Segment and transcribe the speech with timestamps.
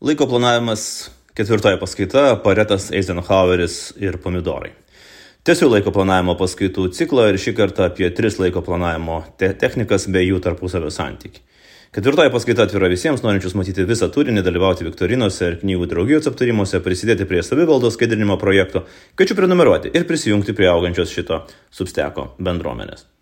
[0.00, 4.74] Laiko planavimas ketvirtoji paskaita- Paretas, Eisenhoweris ir pomidorai.
[5.44, 10.28] Tiesiu laiko planavimo paskaitų ciklą ir šį kartą apie tris laiko planavimo te technikas bei
[10.28, 11.40] jų tarpusavio santyki.
[11.96, 17.24] Ketvirtoji paskaita atvira visiems, norinčius matyti visą turinį, dalyvauti viktorinose ir knygų draugijos aptarimuose, prisidėti
[17.24, 18.84] prie savivaldos skaidrinimo projekto,
[19.16, 23.15] kviečiu prenumeruoti ir prisijungti prie augančios šito substeko bendruomenės.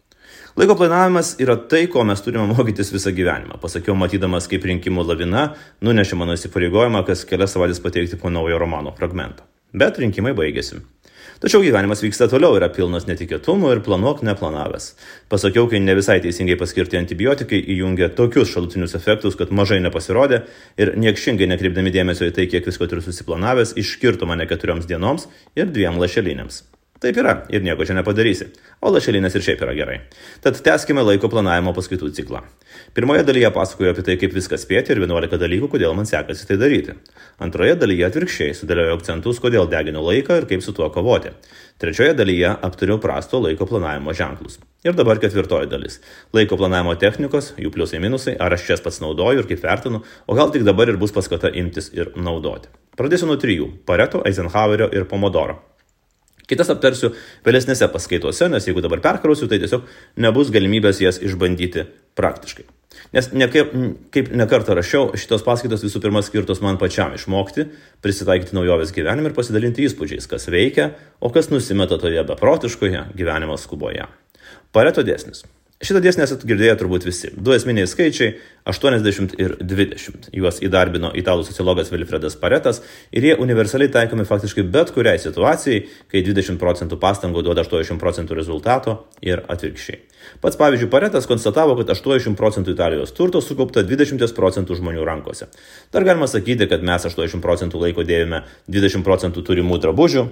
[0.55, 3.57] Laiko planavimas yra tai, ko mes turime mokytis visą gyvenimą.
[3.59, 5.48] Pasakiau, matydamas, kaip rinkimų lavina
[5.82, 9.42] nunešė mano įsipareigojimą, kas kelias savaitės pateikti po naujo romano fragmentą.
[9.75, 10.78] Bet rinkimai baigėsi.
[11.42, 14.87] Tačiau gyvenimas vyksta toliau, yra pilnas netikėtumų ir planuok neplanavęs.
[15.33, 20.45] Pasakiau, kai ne visai teisingai paskirti antibiotikai įjungia tokius šalutinius efektus, kad mažai nepasirodė
[20.78, 25.27] ir niekšingai nekreipdami dėmesio į tai, kiek visko turiu susiplanavęs, iškirto mane keturioms dienoms
[25.59, 26.62] ir dviem lašelinėms.
[27.03, 28.47] Taip yra ir nieko čia nepadarysi.
[28.79, 29.97] O lašelinės ir šiaip yra gerai.
[30.45, 32.45] Tad tęskime laiko planavimo paskaitų ciklą.
[32.95, 36.57] Pirmoje dalyje pasakoju apie tai, kaip viską spėti ir 11 dalykų, kodėl man sekasi tai
[36.61, 36.95] daryti.
[37.43, 41.34] Antroje dalyje atvirkščiai sudėlioju akcentus, kodėl deginu laiką ir kaip su tuo kovoti.
[41.83, 44.61] Trečioje dalyje aptariau prasto laiko planavimo ženklus.
[44.86, 45.98] Ir dabar ketvirtoji dalis.
[46.33, 50.39] Laiko planavimo technikos, jų pliusai minusai, ar aš jas pats naudoju ir kaip vertinu, o
[50.39, 52.70] gal tik dabar ir bus paskata imtis ir naudoti.
[52.95, 55.73] Pradėsiu nuo trijų- Pareto, Eisenhowerio ir Pomodoro.
[56.50, 57.14] Kitas aptarsiu
[57.47, 59.87] vėlesnėse paskaitose, nes jeigu dabar perkrausiu, tai tiesiog
[60.20, 61.86] nebus galimybės jas išbandyti
[62.19, 62.67] praktiškai.
[63.14, 63.73] Nes ne kaip,
[64.14, 67.67] kaip nekartą rašiau, šitos paskaitos visų pirma skirtos man pačiam išmokti,
[68.05, 74.06] prisitaikyti naujovės gyvenimą ir pasidalinti įspūdžiais, kas veikia, o kas nusimeta toje beprotiškoje gyvenimo skuboje.
[74.75, 75.45] Pareto dėsnis.
[75.83, 77.33] Šitą dėsnį esate girdėję turbūt visi.
[77.34, 78.36] Du esminiai skaičiai-
[78.70, 80.30] 80 ir 20.
[80.33, 82.80] Juos įdarbino italų sociologas Vilfredas Paretas
[83.12, 88.36] ir jie universaliai taikomi faktiškai bet kuriai situacijai, kai 20 procentų pastangų duoda 80 procentų
[88.36, 89.98] rezultato ir atvirkščiai.
[90.41, 95.48] Pats pavyzdžiui, Paretas konstatavo, kad 80 procentų Italijos turto sukaupta 20 procentų žmonių rankose.
[95.92, 100.28] Dar galima sakyti, kad mes 80 procentų laiko dėvime 20 procentų turimų drabužių,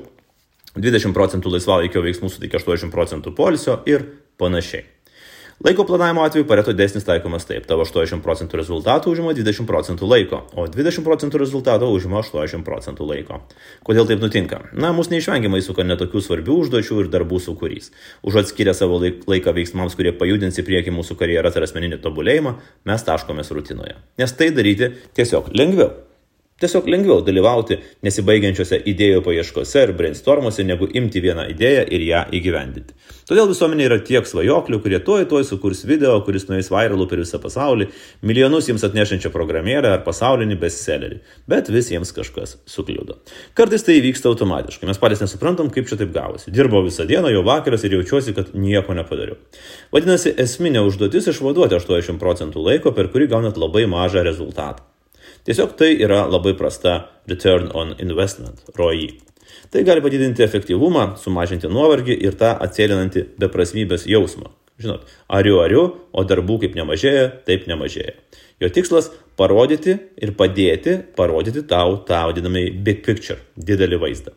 [0.77, 4.07] 20 procentų laisvalaikio veiksmų suteikia 80 procentų polisio ir
[4.39, 4.92] panašiai.
[5.63, 7.69] Laiko planavimo atveju pareto dėsnis taikomas taip.
[7.71, 13.07] Tavo 80 procentų rezultatų užima 20 procentų laiko, o 20 procentų rezultato užima 80 procentų
[13.07, 13.39] laiko.
[13.87, 14.59] Kodėl taip nutinka?
[14.75, 17.93] Na, mus neišvengiamai suka netokių svarbių užduočių ir darbų sukūrys.
[18.27, 22.59] Užuot skiria savo laiką veiksmams, kurie pajudins į priekį mūsų karjeras ir asmeninį tobulėjimą,
[22.91, 24.01] mes taškomės rutinoje.
[24.19, 25.95] Nes tai daryti tiesiog lengviau.
[26.63, 32.95] Tiesiog lengviau dalyvauti nesibaigiančiose idėjų paieškose ir brainstormuose, negu imti vieną idėją ir ją įgyvendinti.
[33.27, 37.41] Todėl visuomenė yra tiek svajoklių, kurie tuoj tuoj sukurs video, kuris nueis vairalu per visą
[37.43, 37.89] pasaulį,
[38.23, 41.19] milijonus jiems atnešančią programėlę ar pasaulinį bestsellerį,
[41.51, 43.19] bet vis jiems kažkas sukliudo.
[43.59, 46.55] Kartais tai vyksta automatiškai, mes patys nesuprantam, kaip čia taip gavosi.
[46.55, 49.41] Dirbau visą dieną, jau vakaras ir jaučiuosi, kad nieko nepadariau.
[49.91, 54.92] Vadinasi, esminė užduotis išvaduoti 80 procentų laiko, per kurį gaunat labai mažą rezultatą.
[55.43, 59.09] Tiesiog tai yra labai prasta return on investment, ROI.
[59.75, 64.53] Tai gali padidinti efektyvumą, sumažinti nuovargį ir tą atsėlinantį beprasmybės jausmą.
[64.83, 65.09] Žinot,
[65.39, 65.83] ariu, ariu,
[66.15, 68.15] o darbų kaip nemažėja, taip nemažėja.
[68.63, 69.11] Jo tikslas-
[69.41, 74.33] parodyti ir padėti parodyti tau tą vadinamąjį big picture, didelį vaizdą.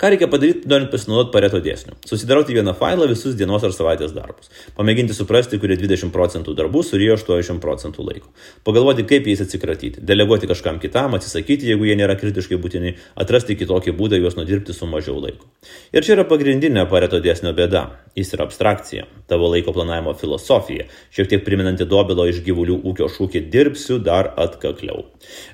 [0.00, 1.92] Ką reikia padaryti, norint pasinaudoti pareto dėsniu?
[2.08, 4.48] Susidaroti vieną failą visus dienos ar savaitės darbus.
[4.78, 8.30] Pamėginti suprasti, kurie 20 procentų darbų surijo 80 procentų laiko.
[8.64, 10.00] Pagalvoti, kaip jais atsikratyti.
[10.00, 14.88] Deleguoti kažkam kitam, atsisakyti, jeigu jie nėra kritiškai būtini, atrasti kitokį būdą juos nudirbti su
[14.88, 15.50] mažiau laiko.
[15.92, 17.84] Ir čia yra pagrindinė pareto dėsnio bėda.
[18.16, 23.44] Jis yra abstrakcija, tavo laiko planavimo filosofija, šiek tiek priminanti Dobilo iš gyvulių ūkio šūkį
[23.52, 25.04] dirbsiu dar atkakliau.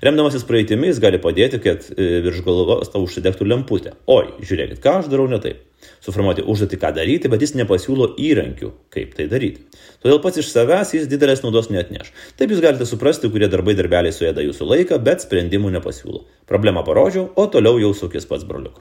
[0.06, 3.92] Remdamasis praeitimis gali padėti, kad e, virš galvos tau užsidegtų lemputė.
[4.08, 5.62] Oi, žiūrėkit, ką aš darau ne taip.
[6.02, 9.64] Suformuoti užduotį, ką daryti, bet jis nepasiūlo įrankių, kaip tai daryti.
[10.02, 12.12] Todėl pats iš savęs jis didelės naudos neatneš.
[12.38, 16.24] Taip jūs galite suprasti, kurie darbai darbeliai suėda jūsų laiką, bet sprendimų nepasiūlo.
[16.50, 18.80] Problemą parodžiau, o toliau jau sukės pats broliuk.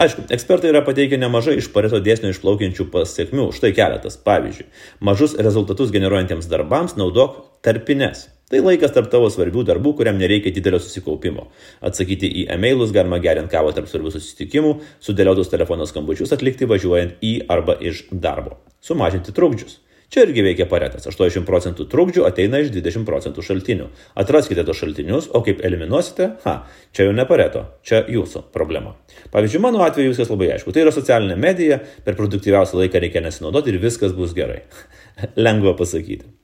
[0.00, 3.48] Aišku, ekspertai yra pateikę nemažai iš pareto dėsnio išplaukiančių pasiekmių.
[3.56, 4.18] Štai keletas.
[4.26, 4.68] Pavyzdžiui,
[5.00, 8.28] mažus rezultatus generuojantiems darbams naudok tarpines.
[8.52, 11.46] Tai laikas tarp tavo svarbių darbų, kuriam nereikia didelio susikaupimo.
[11.88, 17.30] Atsakyti į e-mailus galima geriant kavą tarp svarbių susitikimų, sudėliotus telefono skambučius atlikti važiuojant į
[17.48, 18.58] arba iš darbo.
[18.84, 19.78] Sumažinti trukdžius.
[20.12, 21.06] Čia irgi veikia paretas.
[21.08, 23.88] 80 procentų trukdžių ateina iš 20 procentų šaltinių.
[24.20, 26.54] Atraskite tos šaltinius, o kaip eliminuosite, ha,
[26.92, 28.92] čia jau ne pareto, čia jūsų problema.
[29.32, 30.76] Pavyzdžiui, mano atveju viskas labai aišku.
[30.76, 34.60] Tai yra socialinė medija, per produktyviausią laiką reikia nesinaudoti ir viskas bus gerai.
[35.48, 36.41] Lengva pasakyti.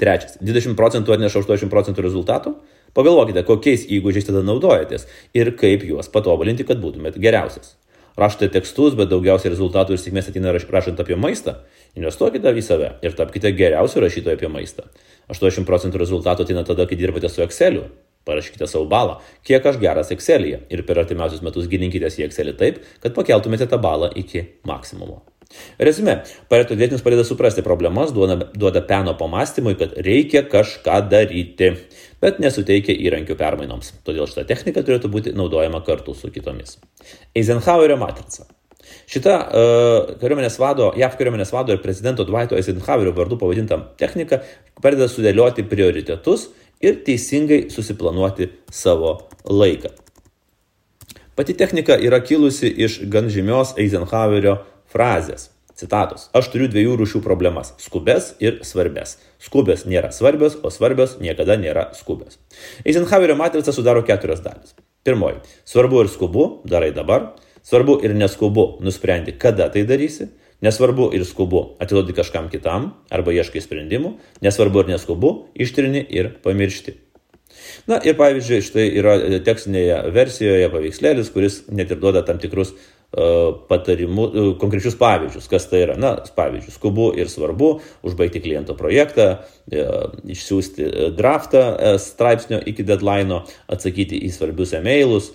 [0.00, 2.52] Trečias, 20 procentų atneša 80 procentų rezultatų.
[2.96, 5.06] Pagalvokite, kokiais įgūdžiais tada naudojatės
[5.36, 7.74] ir kaip juos patobulinti, kad būtumėt geriausias.
[8.16, 11.58] Rašote tekstus, bet daugiausiai rezultatų ir sėkmės ateina rašant apie maistą.
[11.96, 14.88] Investuokite į save ir tapkite geriausiu rašytoju apie maistą.
[15.28, 17.84] 80 procentų rezultatų ateina tada, kai dirbate su Exceliu.
[18.26, 22.82] Parašykite savo balą, kiek aš geras Excel'yje ir per artimiausius metus gilinkitės į Excel'į taip,
[23.04, 25.22] kad pakeltumėte tą balą iki maksimumo.
[25.78, 26.18] Rezime,
[26.50, 31.72] pareto dėtinis padeda suprasti problemas, duoda, duoda peno pamastymui, kad reikia kažką daryti,
[32.22, 33.94] bet nesuteikia įrankių permainoms.
[34.06, 36.78] Todėl šita technika turėtų būti naudojama kartu su kitomis.
[37.36, 38.48] Eisenhowerio matrica.
[39.10, 44.40] Šita uh, kariuomenės vado, JAV kariuomenės vado ir prezidento Dwighto Eisenhowerio vardu pavadinta technika
[44.82, 46.48] padeda sudėlioti prioritetus
[46.82, 49.92] ir teisingai susiplanuoti savo laiką.
[51.36, 54.56] Pati technika yra kilusi iš gan žymios Eisenhowerio
[54.96, 55.50] frazės.
[55.76, 56.30] Citatos.
[56.32, 59.18] Aš turiu dviejų rūšių problemas- skubes ir svarbes.
[59.38, 62.38] Skubės nėra svarbios, o svarbios niekada nėra skubės.
[62.86, 64.72] Eisenhowerio matrica sudaro keturias dalis.
[65.04, 65.36] Pirmoji.
[65.66, 67.34] Svarbu ir skubu, darai dabar.
[67.62, 70.30] Svarbu ir neskubu, nusprendi, kada tai darysi.
[70.62, 74.14] Nesvarbu ir skubu, atiduodi kažkam kitam arba ieškai sprendimų.
[74.40, 76.96] Nesvarbu ir neskubu, ištrini ir pamiršti.
[77.86, 82.72] Na ir pavyzdžiui, štai yra tekstinėje versijoje paveikslėlis, kuris net ir duoda tam tikrus
[83.16, 85.96] uh, patarimų, uh, konkrečius pavyzdžius, kas tai yra.
[86.00, 87.72] Na, pavyzdžiui, skubu ir svarbu
[88.06, 91.64] užbaigti kliento projektą, uh, išsiųsti draftą
[92.02, 93.40] straipsnio iki deadline,
[93.72, 95.32] atsakyti į svarbius emailus,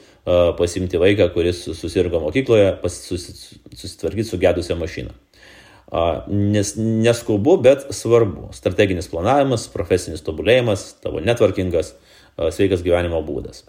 [0.58, 5.16] pasimti vaiką, kuris susirgo mokykloje, susitvarkyti sugedusią mašiną.
[6.28, 8.52] Nes neskubu, bet svarbu.
[8.56, 11.96] Strateginis planavimas, profesinis tobulėjimas, tavo networkingas,
[12.38, 13.66] sveikas gyvenimo būdas.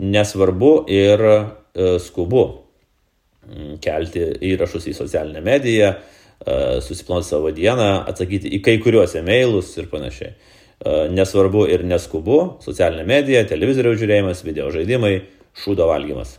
[0.00, 1.26] Nesvarbu ir
[2.00, 2.69] skubu
[3.82, 5.92] kelti įrašus į socialinę mediją,
[6.86, 10.32] susiplanuoti savo dieną, atsakyti į kai kuriuos emailus ir panašiai.
[11.12, 15.14] Nesvarbu ir neskubu, socialinė medija, televizoriaus žiūrėjimas, video žaidimai,
[15.60, 16.38] šūdo valgymas.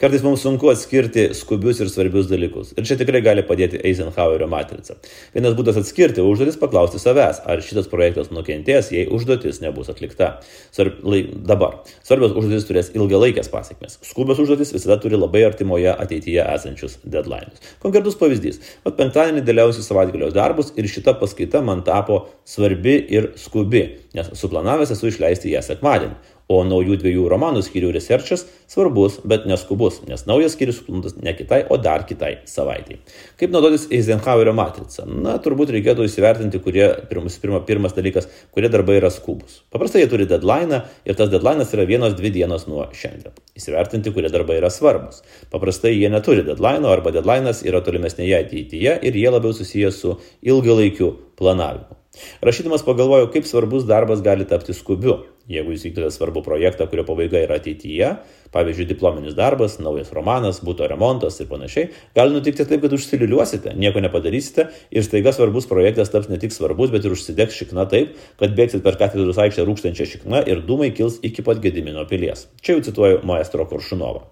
[0.00, 2.74] Kartais mums sunku atskirti skubius ir svarbius dalykus.
[2.76, 4.98] Ir čia tikrai gali padėti Eisenhowerio matrica.
[5.32, 10.34] Vienas būdas atskirti užduotis paklausti savęs, ar šitas projektas nukentės, jei užduotis nebus atlikta.
[10.76, 11.78] Svarb, lai, dabar.
[12.04, 13.96] Svarbios užduotis turės ilgalaikės pasiekmes.
[14.04, 17.64] Skubios užduotis visada turi labai artimoje ateityje esančius deadlines.
[17.80, 18.60] Konkretus pavyzdys.
[18.84, 23.86] Vat penktadienį dėliausiu savaitgalio darbus ir šita paskaita man tapo svarbi ir skubi,
[24.16, 26.36] nes suplanavęs esu išleisti ją sekmadienį.
[26.46, 31.64] O naujų dviejų romanų skyrių researchas svarbus, bet neskubus, nes naujas skyrius suplantas ne kitai,
[31.74, 33.00] o dar kitai savaitai.
[33.40, 35.02] Kaip naudotis Eisenhowerio matrica?
[35.10, 39.64] Na, turbūt reikėtų įsivertinti, kurie, pirmas, pirma, pirmas dalykas, kurie darbai yra skubus.
[39.74, 43.34] Paprastai jie turi deadline ir tas deadline yra vienos dvi dienos nuo šiandien.
[43.58, 45.24] Įsivertinti, kurie darbai yra svarbus.
[45.50, 51.10] Paprastai jie neturi deadline arba deadline yra tolimesnėje ateityje ir jie labiau susijęs su ilgalaikiu
[51.38, 52.05] planavimu.
[52.44, 55.24] Rašydamas pagalvojau, kaip svarbus darbas gali tapti skubiu.
[55.46, 58.08] Jeigu jūs vykdote svarbų projektą, kurio pabaiga yra ateityje,
[58.54, 64.02] pavyzdžiui, diplominis darbas, naujas romanas, būto remontas ir panašiai, gali nutikti taip, kad užsiliuliuosite, nieko
[64.02, 68.56] nepadarysite ir staiga svarbus projektas taps ne tik svarbus, bet ir užsidegs šikna taip, kad
[68.58, 72.48] bėgsit per katedros aikštę rūkstančią šikną ir dūmai kils iki pat Gedimino pilies.
[72.58, 74.26] Čia jau cituoju maestro Koršunovą.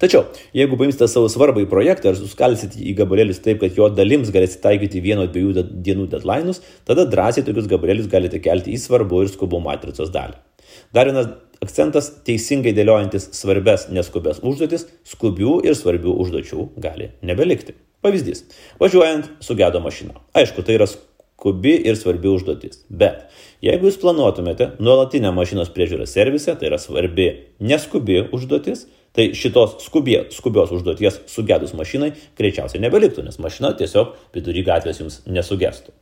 [0.00, 4.30] Tačiau, jeigu paimsite savo svarbą į projektą ir suskalsite į gabalėlius taip, kad jo dalims
[4.34, 9.32] galėsite taikyti vieno dviejų dienų deadline'us, tada drąsiai tokius gabalėlius galite kelti į svarbu ir
[9.32, 10.38] skubu matricos dalį.
[10.94, 11.32] Dar vienas
[11.64, 17.74] akcentas- teisingai dėliojantis svarbes neskubės užduotis, skubių ir svarbių užduočių gali nebelikti.
[18.04, 18.44] Pavyzdys.
[18.78, 20.14] Važiuojant sugedo mašina.
[20.34, 22.84] Aišku, tai yra skubi ir svarbi užduotis.
[22.90, 23.30] Bet
[23.64, 27.28] jeigu jūs planuotumėte nuolatinę mašinos priežiūros servise, tai yra svarbi
[27.60, 34.64] neskubi užduotis, Tai šitos skubė, skubios užduoties sugedus mašinai greičiausiai nebeliktų, nes mašina tiesiog vidury
[34.66, 35.94] gatvės jums nesugestų.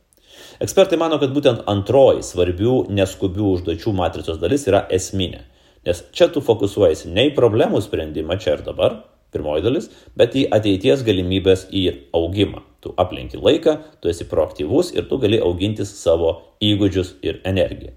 [0.63, 5.45] Ekspertai mano, kad būtent antroji svarbių neskubių užduočių matricos dalis yra esminė.
[5.87, 8.99] Nes čia tu fokusuojasi ne į problemų sprendimą čia ir dabar,
[9.35, 12.63] pirmoji dalis, bet į ateities galimybės į augimą.
[12.83, 17.95] Tu aplenki laiką, tu esi proaktyvus ir tu gali augintis savo įgūdžius ir energiją.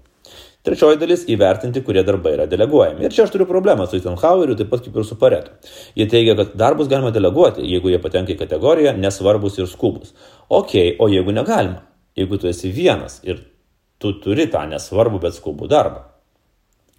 [0.67, 3.05] Trečioji dalis- įvertinti, kurie darbai yra deleguojami.
[3.05, 5.51] Ir čia aš turiu problemą su Eisenhoweriu, taip pat kaip ir su Paretu.
[5.95, 10.11] Jie teigia, kad darbus galima deleguoti, jeigu jie patenka į kategoriją nesvarbus ir skubus.
[10.49, 11.81] Ok, o jeigu negalima?
[12.17, 13.39] Jeigu tu esi vienas ir
[13.99, 16.03] tu turi tą nesvarbų, bet skubų darbą.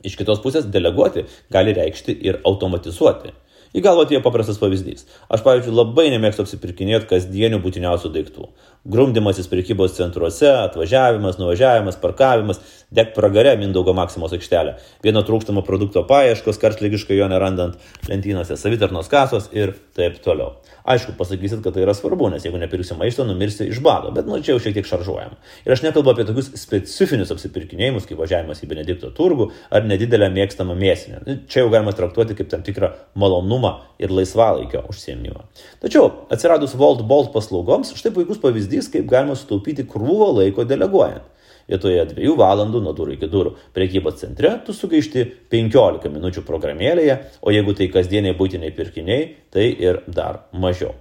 [0.02, 3.34] Iš kitos pusės deleguoti gali reikšti ir automatizuoti.
[3.70, 5.04] Į galvą atėjo paprastas pavyzdys.
[5.30, 8.48] Aš, pavyzdžiui, labai nemėgstu apsipirkinėti kasdienių būtiniausių daiktų.
[8.90, 12.58] Grumdimasis prekybos centruose, atvažiavimas, nuvažiavimas, parkavimas,
[12.90, 14.74] deg pragare Mindaugo Maksimos aikštelė.
[15.06, 17.78] Vieno trūkstamo produkto paieškos, karštlygiškai jo nerandant
[18.10, 20.56] lentynose, savitarnos kasos ir taip toliau.
[20.90, 24.40] Aišku, pasakysit, kad tai yra svarbu, nes jeigu nepirksi maisto, numirsi iš bado, bet nu
[24.42, 25.36] čia jau šiek tiek šaržuojam.
[25.66, 30.74] Ir aš nekalbu apie tokius specifinius apsipirkinėjimus, kaip važiavimas į Benedikto turgų ar nedidelę mėgstamą
[30.80, 31.22] mėsinę.
[31.26, 35.46] Nu, čia jau galima traktuoti kaip tam tikrą malonumą ir laisvalaikio užsiemimą.
[35.84, 41.28] Tačiau atsiradus Volt Bolt paslaugoms, štai puikus pavyzdys, kaip galima sutaupyti krūvą laiko deleguojant.
[41.70, 47.54] Vietoje 2 valandų nuo durų iki durų prekybos centre tu sugaišti 15 minučių programėlėje, o
[47.54, 50.96] jeigu tai kasdieniai būtiniai pirkiniai, tai ir dar mažiau.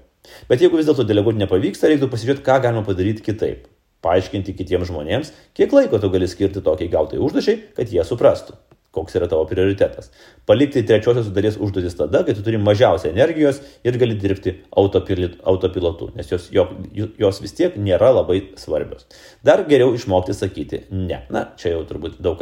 [0.49, 3.65] Bet jeigu vis dėlto deleguoti nepavyksta, reiktų pasižiūrėti, ką galima padaryti kitaip.
[4.05, 8.55] Paaiškinti kitiems žmonėms, kiek laiko tu gali skirti tokiai gautai užduočiai, kad jie suprastų
[8.95, 10.09] koks yra tavo prioritetas.
[10.49, 16.31] Palikti trečiosios dalies užduotis tada, kai tu turi mažiausiai energijos ir gali dirbti autopilotu, nes
[16.31, 19.05] jos, jos vis tiek nėra labai svarbios.
[19.45, 21.23] Dar geriau išmokti sakyti ne.
[21.29, 22.41] Na, čia jau turbūt daug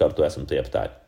[0.00, 1.03] kartų esam tai aptarę.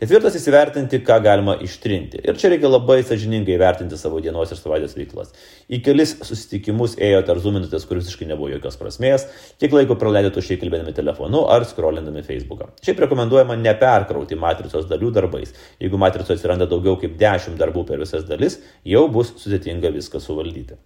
[0.00, 2.20] Ketvirtas- įsivertinti, ką galima ištrinti.
[2.24, 5.32] Ir čia reikia labai sažiningai vertinti savo dienos ir savaitės veiklas.
[5.68, 9.26] Į kelis susitikimus ėjote ar zuminutės, kur visiškai nebuvo jokios prasmės,
[9.60, 12.70] kiek laiko praleidėte šiai kalbėdami telefonu ar scrollindami Facebooką.
[12.80, 15.52] Šiaip rekomenduojama neperkrauti matricos dalių darbais.
[15.80, 20.78] Jeigu matricoje atsiranda daugiau kaip 10 darbų per visas dalis, jau bus sudėtinga viską suvaldyti.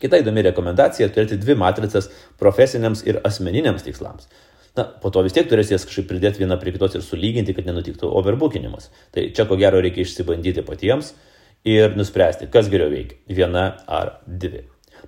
[0.00, 2.10] Kita įdomi rekomendacija- turėti dvi matricas
[2.40, 4.26] profesiniams ir asmeniniams tikslams.
[4.74, 7.66] Na, po to vis tiek turės jas kažkaip pridėti vieną prie kitos ir sulyginti, kad
[7.68, 8.90] nenutiktų overbookinimas.
[9.14, 11.12] Tai čia ko gero reikia išsibandyti patiems
[11.64, 14.64] ir nuspręsti, kas geriau veikia- viena ar dvi.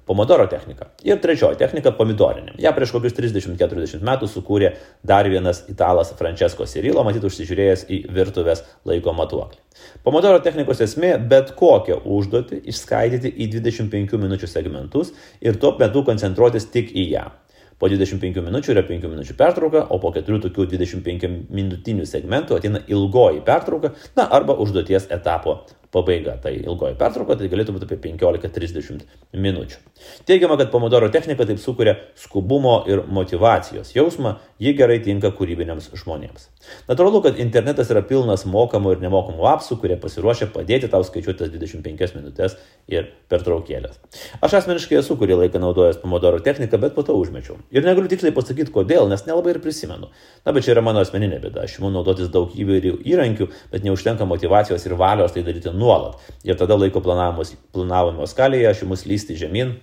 [0.06, 0.87] Pomodoro technika.
[1.02, 2.54] Ir trečioji technika- pomidorinė.
[2.58, 8.62] Ja prieš kokius 30-40 metų sukūrė dar vienas italas Francesco Cirilo, matyt, užsižiūrėjęs į virtuvės
[8.85, 9.58] laiko matuoklį.
[10.04, 16.70] Pomodoro technikos esmė- bet kokią užduotį išskaidyti į 25 minučių segmentus ir tuo metu koncentruotis
[16.70, 17.30] tik į ją.
[17.76, 22.80] Po 25 minučių yra 5 minučių pertrauka, o po 4 tokių 25 minutinių segmentų ateina
[22.88, 25.59] ilgoji pertrauka, na arba užduoties etapo
[25.93, 26.37] pabaiga.
[26.43, 29.05] Tai ilgoji pertrauka, tai galėtų būti apie 15-30
[29.37, 29.81] minučių.
[30.28, 36.49] Teigiama, kad pomodoro technika taip sukuria skubumo ir motivacijos jausmą, ji gerai tinka kūrybiniams žmonėms.
[36.88, 41.52] Natūralu, kad internetas yra pilnas mokamų ir nemokamų apsų, kurie pasiruošia padėti tau skaičiuoti tas
[41.52, 42.57] 25 minutės
[42.90, 44.00] ir pertraukėlės.
[44.45, 47.59] Aš asmeniškai esu kurį laiką naudojęs pomodoro techniką, bet po to užmečiau.
[47.75, 50.11] Ir negaliu tiksliai pasakyti, kodėl, nes nelabai ir prisimenu.
[50.45, 51.66] Na, bet čia yra mano asmeninė bėda.
[51.66, 56.21] Aš imu naudotis daug įvairių įrankių, bet neužtenka motivacijos ir valios tai daryti nuolat.
[56.47, 59.76] Ir tada laiko planavimo skalėje aš imu slysti žemyn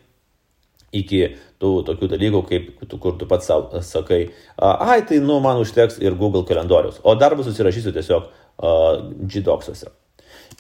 [0.94, 1.24] iki
[1.62, 2.70] tų tokių dalykų, kaip,
[3.02, 4.28] kur tu pats savo sakai,
[4.62, 9.90] ai, tai, nu, man užteks ir Google kalendorius, o darbus susirašysiu tiesiog uh, G-Doxuose.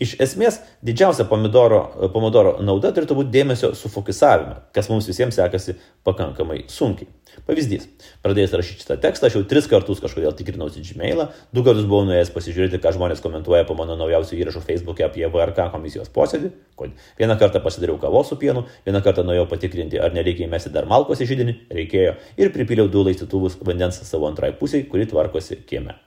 [0.03, 6.65] Iš esmės, didžiausia pomidoro, pomidoro nauda turėtų būti dėmesio sufokusavime, kas mums visiems sekasi pakankamai
[6.72, 7.07] sunkiai.
[7.48, 7.88] Pavyzdys.
[8.22, 12.29] Pradėjęs rašyti šitą tekstą, aš jau tris kartus kažkodėl tikrinausi Gmailą, du kartus buvau nuėjęs
[12.36, 16.53] pasižiūrėti, ką žmonės komentuoja po mano naujausių įrašų Facebook'e apie VRK komisijos posėdį.
[17.17, 21.24] Vieną kartą pasidariau kavos su pienu, vieną kartą nuėjau patikrinti, ar nereikia įmesti dar malkos
[21.24, 25.98] į žydinį, reikėjo, ir pripyliau du laistytuvus vandens savo antrai pusiai, kuri tvarkosi kieme.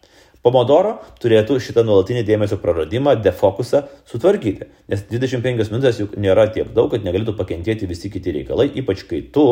[0.46, 6.92] Pomodoro turėtų šitą nuolatinį dėmesio praradimą, defokusą sutvarkyti, nes 25 minutės juk nėra tiek daug,
[6.92, 9.46] kad negalėtų pakentėti visi kiti reikalai, ypač kai tu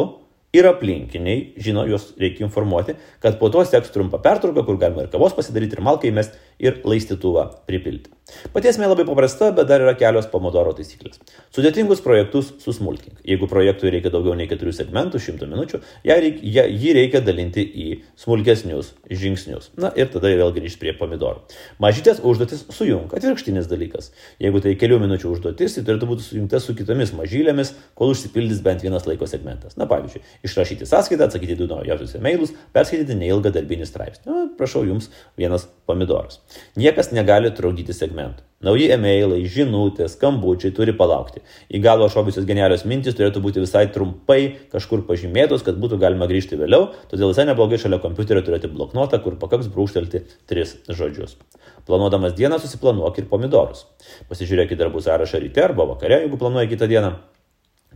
[0.55, 5.11] ir aplinkiniai žino, juos reikia informuoti, kad po to seks trumpa pertrauka, kur galima ir
[5.11, 8.15] kavos pasidaryti, ir malkai mest, ir laistytuvą pripilti.
[8.55, 11.19] Pati esmė labai paprasta, bet dar yra kelios pomodoro taisyklės.
[11.53, 13.19] Sudėtingus projektus susmulkink.
[13.29, 17.87] Jeigu projektui reikia daugiau nei 4 segmentų, 100 minučių, jį reikia dalinti į
[18.23, 19.69] smulkesnius žingsnius.
[19.77, 21.43] Na ir tada vėl grįžti prie pomidorų.
[21.85, 23.13] Mažytės užduotis sujung.
[23.13, 24.09] Atvirkštinis dalykas.
[24.41, 28.87] Jeigu tai kelių minučių užduotis, tai turėtų būti sujungta su kitomis mažylėmis, kol užsipildys bent
[28.87, 29.77] vienas laiko segmentas.
[29.77, 34.25] Na pavyzdžiui, išrašyti sąskaitą, atsakyti du naujausius e-mailus, perskaityti neilgą darbinį straipsnį.
[34.33, 36.41] Na, prašau jums vienas pomidoras.
[36.81, 38.43] Niekas negali trukdyti segmentų segmentų.
[38.65, 41.43] Nauji e-mailai, žinutės, skambučiai turi palaukti.
[41.69, 46.57] Į galvą šovusios genialios mintis turėtų būti visai trumpai kažkur pažymėtos, kad būtų galima grįžti
[46.57, 51.37] vėliau, todėl visai neblogai šalia kompiuterio turėti bloknotą, kur pakaks brūkštelti tris žodžius.
[51.85, 53.85] Planuodamas dieną susiplanuok ir pomidorus.
[54.31, 57.19] Pasižiūrėk į darbų sąrašą ryte arba vakare, jeigu planuoji kitą dieną.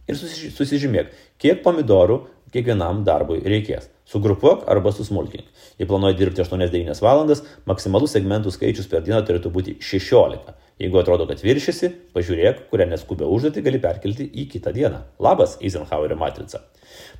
[0.08, 3.90] Ir susižymėk, kiek pomidorų kiekvienam darbui reikės.
[4.08, 5.44] Sugrupuok arba susmulkink.
[5.78, 10.54] Jei planuoji dirbti 8-9 valandas, maksimalus segmentų skaičius per dieną turėtų būti 16.
[10.78, 15.02] Jeigu atrodo, kad viršysi, pažiūrėk, kurią neskubę užduotį gali perkelti į kitą dieną.
[15.20, 16.62] Labas, Eisenhowerio matrica.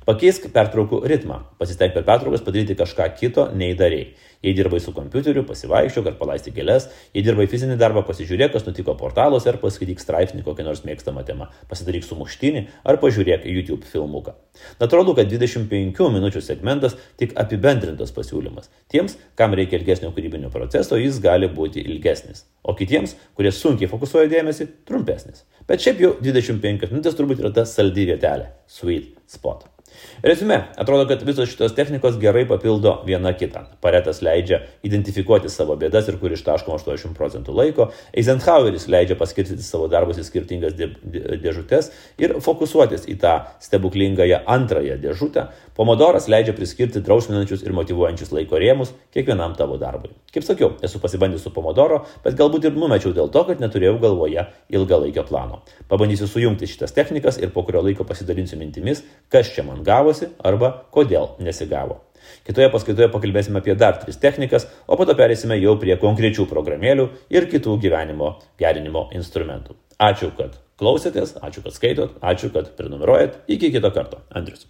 [0.09, 1.43] Pakeisk pertraukų ritmą.
[1.59, 4.15] Pasistenk per pertraukas padaryti kažką kito nei darėjai.
[4.39, 8.93] Jei dirbai su kompiuteriu, pasivaikščiok ar palaisti gėlės, jei dirbai fizinį darbą, pasižiūrėk, kas nutiko
[8.95, 14.37] portaluose ar paskaityk straipsnį kokią nors mėgstamą temą, pasidaryk sumuštinį ar pažiūrėk YouTube filmuką.
[14.79, 18.71] Natūralu, kad 25 minučių segmentas tik apibendrintas pasiūlymas.
[18.87, 24.31] Tiems, kam reikia ilgesnio kūrybinio proceso, jis gali būti ilgesnis, o kitiems, kurie sunkiai fokusuoja
[24.31, 25.43] dėmesį, trumpesnis.
[25.67, 29.78] Bet šiaip jau 25 minutės turbūt yra ta saldi vietelė- sweet spot.
[30.23, 33.65] Resume, atrodo, kad visos šitos technikos gerai papildo viena kitą.
[33.83, 39.87] Paretas leidžia identifikuoti savo bėdas ir kur ištaškom 80 procentų laiko, Eisenhoweris leidžia paskirstyti savo
[39.91, 45.47] darbus į skirtingas dėžutės ir fokusuotis į tą stebuklingąją antrąją dėžutę,
[45.79, 50.09] Pomodoras leidžia priskirti drausminančius ir motivuojančius laiko rėmus kiekvienam tavo darbui.
[50.35, 54.43] Kaip sakiau, esu pasibandęs su Pomodoro, bet galbūt ir numečiau dėl to, kad neturėjau galvoje
[54.75, 55.61] ilgalaikio plano.
[55.87, 60.71] Pabandysiu sujungti šitas technikas ir po kurio laiko pasidalinsiu mintimis, kas čia man gavosi arba
[60.93, 61.99] kodėl nesigavo.
[62.47, 67.09] Kitoje paskaitoje pakalbėsime apie dar tris technikas, o po to perėsime jau prie konkrečių programėlių
[67.33, 69.77] ir kitų gyvenimo gerinimo instrumentų.
[69.99, 73.41] Ačiū, kad klausėtės, ačiū, kad skaitot, ačiū, kad prenumeruojat.
[73.51, 74.23] Iki kito karto.
[74.31, 74.67] Andrius.